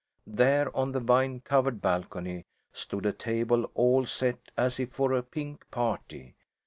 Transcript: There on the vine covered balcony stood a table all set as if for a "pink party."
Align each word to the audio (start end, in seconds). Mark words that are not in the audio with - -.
There 0.25 0.75
on 0.75 0.93
the 0.93 0.99
vine 0.99 1.41
covered 1.41 1.79
balcony 1.79 2.47
stood 2.73 3.05
a 3.05 3.13
table 3.13 3.69
all 3.75 4.07
set 4.07 4.49
as 4.57 4.79
if 4.79 4.93
for 4.93 5.13
a 5.13 5.21
"pink 5.21 5.69
party." 5.69 6.33